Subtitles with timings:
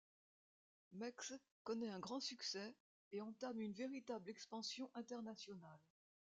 [0.93, 2.75] Mexx connaît un grand succès
[3.11, 5.77] et entame une véritable expansion internationale.